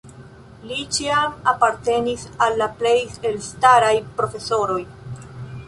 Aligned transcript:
Li 0.69 0.77
ĉiam 0.95 1.35
apartenis 1.51 2.23
al 2.47 2.57
la 2.63 2.69
plej 2.81 2.95
elstaraj 3.33 3.95
profesoroj. 4.23 4.83